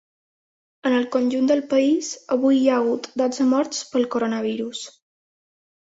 En 0.89 0.95
el 0.99 1.05
conjunt 1.15 1.51
del 1.51 1.61
país, 1.75 2.09
avui 2.37 2.59
hi 2.63 2.65
ha 2.71 2.81
hagut 2.81 3.13
dotze 3.25 3.49
morts 3.53 3.87
pel 3.95 4.13
coronavirus. 4.17 4.85